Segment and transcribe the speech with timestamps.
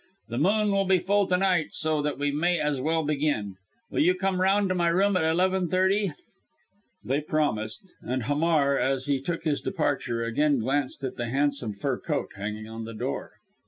[0.29, 3.57] The moon will be full to night so that we may as well begin.
[3.91, 6.11] Will you come round to my room at eleven thirty?"
[7.03, 11.99] They promised; and Hamar, as he took his departure, again glanced at the handsome fur
[11.99, 13.33] coat hanging on the door.